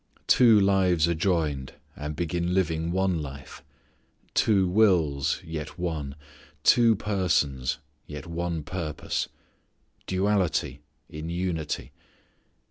[0.25, 3.61] Two lives are joined, and begin living one life.
[4.33, 6.15] Two wills, yet one.
[6.63, 7.77] Two persons,
[8.07, 9.29] yet one purpose.
[10.07, 11.91] Duality in unity.